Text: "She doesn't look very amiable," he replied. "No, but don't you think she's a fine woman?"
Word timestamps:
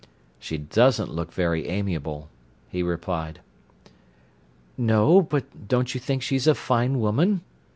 "She 0.39 0.57
doesn't 0.57 1.13
look 1.13 1.31
very 1.31 1.67
amiable," 1.67 2.31
he 2.71 2.81
replied. 2.81 3.39
"No, 4.75 5.21
but 5.21 5.67
don't 5.67 5.93
you 5.93 5.99
think 5.99 6.23
she's 6.23 6.47
a 6.47 6.55
fine 6.55 6.99
woman?" 6.99 7.41